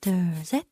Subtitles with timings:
[0.00, 0.12] 둘,
[0.44, 0.62] 셋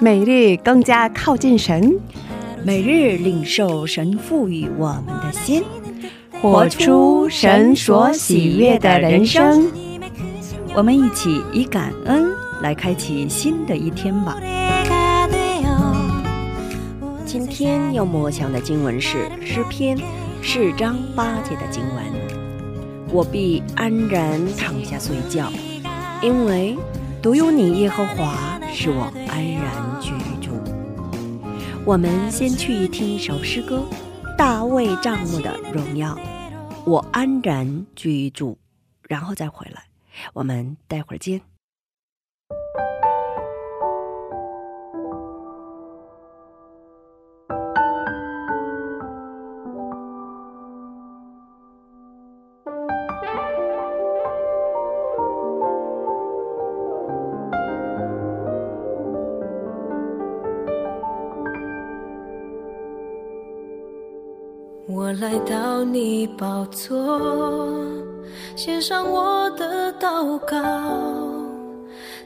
[0.00, 1.98] 每日更加靠近神。
[2.62, 5.62] 每日领受神赋予我们的心。
[6.44, 9.66] 活出神所喜悦的人生。
[10.74, 14.36] 我们一起以感恩来开启新的一天吧。
[17.24, 19.96] 今天要默想的经文是诗篇
[20.42, 22.04] 四章八节的经文。
[23.10, 25.50] 我必安然躺下睡觉，
[26.20, 26.76] 因为
[27.22, 29.62] 独有你耶和华使我安然
[29.98, 30.10] 居
[30.46, 30.52] 住。
[31.86, 33.82] 我们先去听一首诗歌
[34.36, 36.14] 《大卫帐幕的荣耀》，
[36.86, 38.58] 我安然居住，
[39.08, 39.84] 然后再回来。
[40.34, 41.53] 我们待会儿见。
[65.04, 67.20] 我来到你宝座，
[68.56, 70.56] 献上我的祷告，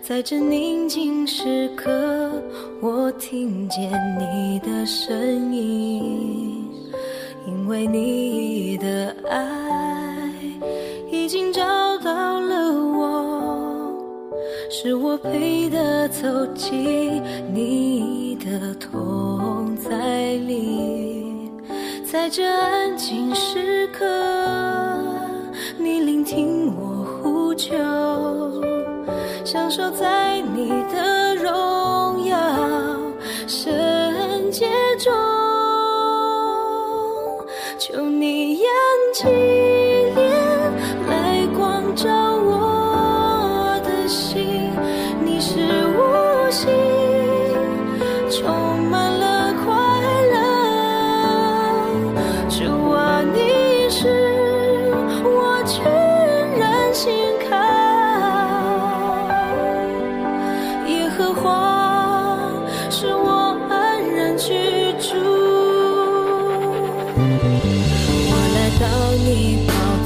[0.00, 2.30] 在这宁静时刻，
[2.80, 6.70] 我听见你的声音，
[7.48, 10.32] 因为你的爱
[11.10, 11.60] 已经找
[11.98, 13.92] 到了我，
[14.70, 17.20] 是我配得走进
[17.52, 21.17] 你的同在里。
[22.20, 24.04] 在这安静时刻，
[25.78, 27.70] 你聆听我呼救，
[29.44, 31.00] 享受在你的
[67.20, 69.97] 我来到你旁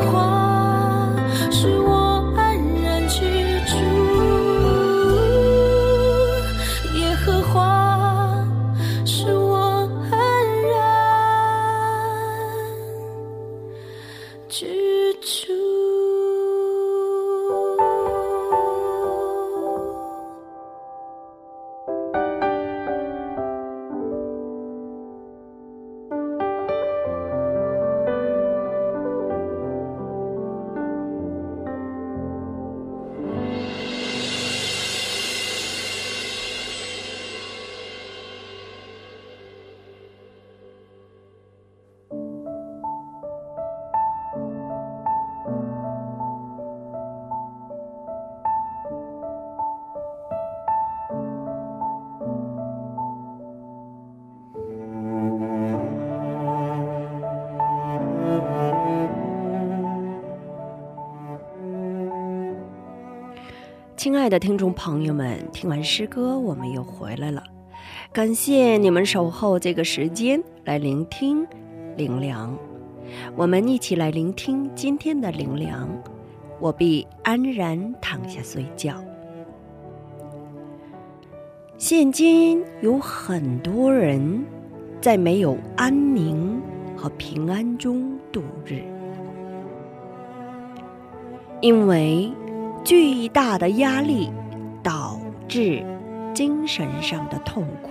[0.00, 0.39] 火
[64.00, 67.42] 亲爱的听众朋友们，听完诗歌，我们又回来了。
[68.14, 71.46] 感谢你们守候这个时间来聆听
[71.98, 72.56] 灵粮，
[73.36, 75.86] 我们一起来聆听今天的灵粮。
[76.58, 78.94] 我必安然躺下睡觉。
[81.76, 84.42] 现今有很多人
[85.02, 86.58] 在没有安宁
[86.96, 88.80] 和平安中度日，
[91.60, 92.32] 因为
[92.84, 94.30] 巨大的压力
[94.82, 95.84] 导致
[96.34, 97.90] 精神上的痛苦，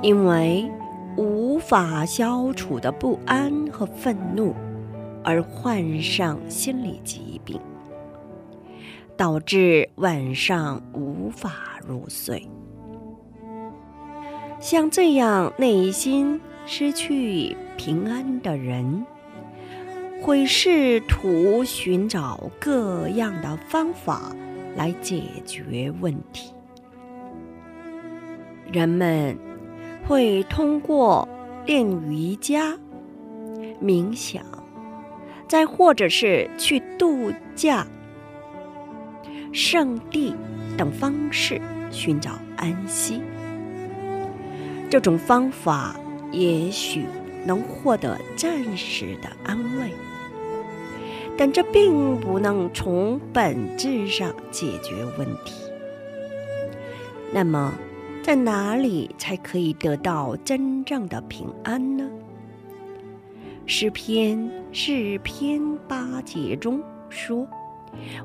[0.00, 0.70] 因为
[1.16, 4.54] 无法消除的不安和愤怒
[5.24, 7.60] 而患上心理疾病。
[9.14, 12.48] 导致晚上无法入睡。
[14.58, 19.04] 像这样内心失去平安的人，
[20.22, 24.32] 会试图寻找各样的方法
[24.76, 26.54] 来解决问题。
[28.70, 29.36] 人们
[30.06, 31.28] 会通过
[31.66, 32.78] 练瑜伽、
[33.82, 34.44] 冥想，
[35.48, 37.84] 再或者是去度假。
[39.52, 40.32] 圣地
[40.78, 41.60] 等方式
[41.90, 43.20] 寻找安息，
[44.88, 45.98] 这种方法
[46.30, 47.04] 也许
[47.44, 49.92] 能获得暂时的安慰，
[51.36, 55.54] 但这并不能从本质上解决问题。
[57.32, 57.72] 那么，
[58.22, 62.08] 在哪里才可以得到真正的平安呢？
[63.66, 67.46] 诗篇诗篇八节中说。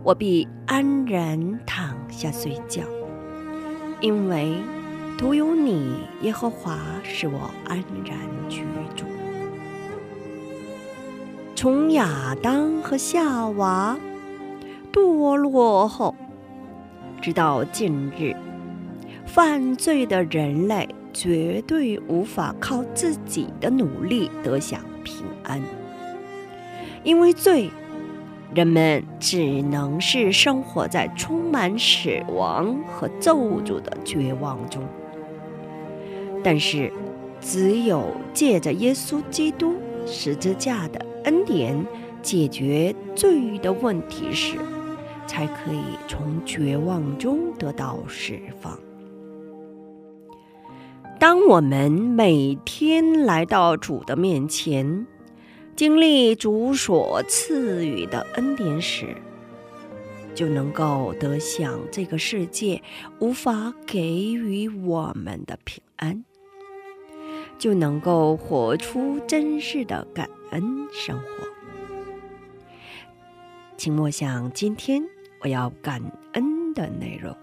[0.01, 2.83] 我必安然躺下睡觉，
[3.99, 4.55] 因为
[5.17, 8.17] 独有你，耶和华使我安然
[8.47, 8.61] 居
[8.95, 9.03] 住。
[11.57, 13.97] 从亚当和夏娃
[14.93, 16.13] 堕落后，
[17.19, 18.35] 直到今日，
[19.25, 25.59] 犯罪的人类绝对无法靠自己的努力得享平安，
[27.03, 27.71] 因为罪。
[28.53, 34.83] 人们只能是生活在充满死亡和咒诅的绝望中。
[36.43, 36.93] 但是，
[37.41, 39.75] 只有借着耶稣基督
[40.07, 41.85] 十字架的恩典
[42.23, 44.57] 解决罪的问题时，
[45.27, 48.79] 才可以从绝望中得到释放。
[51.19, 55.05] 当我们每天来到主的面前。
[55.75, 59.15] 经历主所赐予的恩典时，
[60.33, 62.81] 就能够得享这个世界
[63.19, 66.25] 无法给予我们的平安，
[67.57, 71.25] 就能够活出真实的感恩生活。
[73.77, 75.03] 请默想今天
[75.41, 76.01] 我要感
[76.33, 77.35] 恩的内容，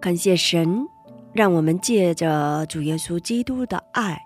[0.00, 0.86] 感谢神。
[1.32, 4.20] 让我们借着主耶稣基督的爱，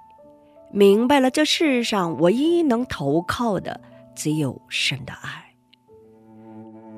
[0.73, 3.79] 明白了这世上唯一能投靠的
[4.15, 5.55] 只有神的爱。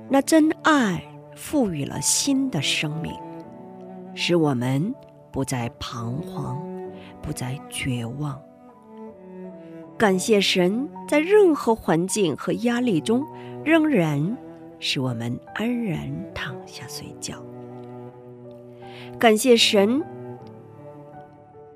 [0.08, 1.02] 那真爱
[1.34, 3.12] 赋予了新的生命，
[4.16, 4.92] 使我们
[5.30, 6.58] 不再彷徨，
[7.20, 8.40] 不再绝望。
[9.98, 13.24] 感谢神，在任何环境和压力中，
[13.62, 14.36] 仍然
[14.78, 17.34] 使我们安然躺下睡觉。
[19.18, 20.02] 感谢神，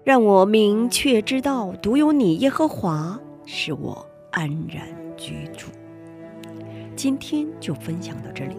[0.02, 5.68] 让我明确知道，独有你耶和华使我安然居住。
[6.96, 8.56] 今天就分享到这里，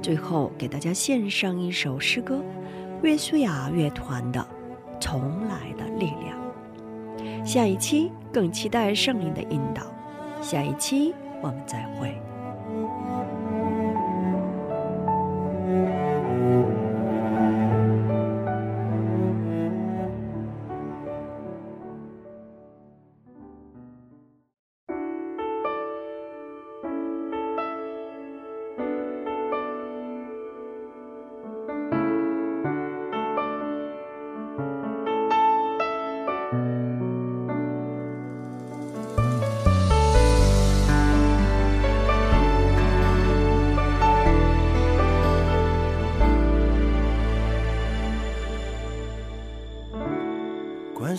[0.00, 2.42] 最后给大家献上一首诗歌，
[3.02, 4.40] 约书亚乐团的
[5.00, 6.36] 《重来的力量》。
[7.46, 9.82] 下一期更期待圣灵的引导，
[10.42, 12.14] 下一期我们再会。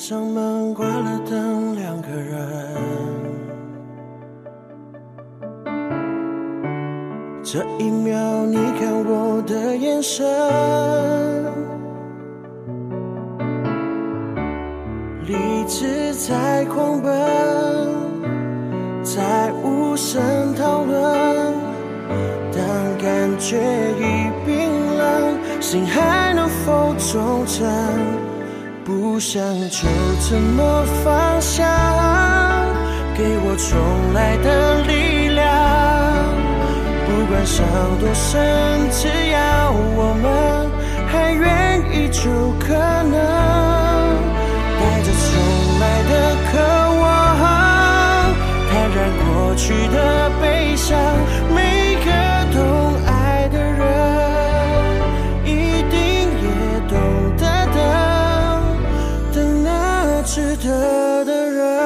[0.09, 2.35] 上门，关了灯，两个人。
[7.43, 10.25] 这一秒，你看我的眼神，
[15.27, 15.35] 理
[15.67, 17.13] 智在狂奔，
[19.03, 19.95] 在无。
[19.95, 21.53] 声讨论。
[22.51, 22.63] 当
[22.97, 23.59] 感觉
[23.99, 27.69] 已冰冷，心还能否忠诚？
[29.19, 29.85] 不想就
[30.29, 31.65] 这么放下，
[33.17, 35.43] 给我重来的力量。
[37.05, 37.67] 不管伤
[37.99, 38.39] 多深，
[38.89, 40.71] 只要我们
[41.11, 43.11] 还愿意，就可能
[44.79, 45.35] 带着重
[45.81, 46.11] 来的
[46.47, 46.55] 渴
[47.01, 47.03] 望，
[48.71, 50.95] 坦然过去的悲伤。
[61.23, 61.78] 的人。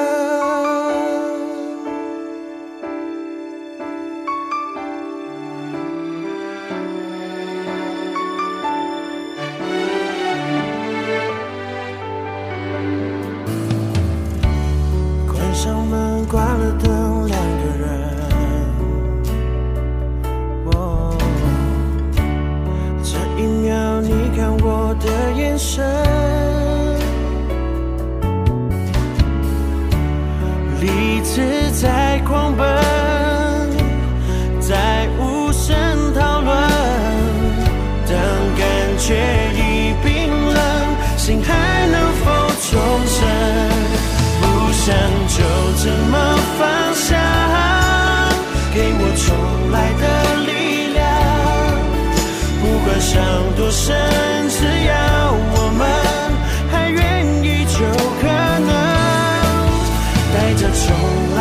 [31.33, 32.63] 理智在狂奔，
[34.61, 35.75] 在无声
[36.13, 36.55] 讨论。
[38.05, 38.15] 当
[38.55, 38.63] 感
[38.99, 39.15] 觉
[39.55, 40.61] 已冰冷，
[41.17, 42.25] 心还能否
[42.69, 43.17] 重生？
[44.41, 44.95] 不想
[45.27, 45.37] 就
[45.81, 46.13] 这么
[46.59, 46.61] 放
[46.93, 47.09] 下，
[48.73, 49.25] 给我重
[49.71, 50.03] 来的
[50.45, 50.51] 力
[50.93, 51.01] 量。
[52.61, 53.11] 不管伤
[53.57, 53.95] 多深，
[54.49, 54.93] 只要
[60.85, 61.32] 手。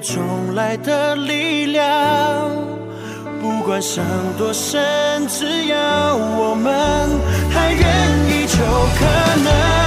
[0.00, 1.84] 重来的力量。
[3.40, 4.04] 不管伤
[4.36, 6.70] 多深，只要我们
[7.50, 7.82] 还愿
[8.28, 8.58] 意，就
[8.98, 9.04] 可
[9.44, 9.77] 能